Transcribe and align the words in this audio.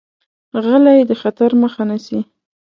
غلی، 0.63 0.99
د 1.09 1.11
خطر 1.21 1.51
مخه 1.61 1.83
نیسي. 1.89 2.19